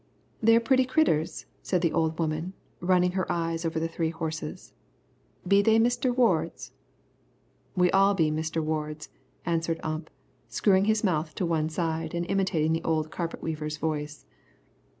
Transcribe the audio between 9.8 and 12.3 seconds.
Ump, screwing his mouth to one side and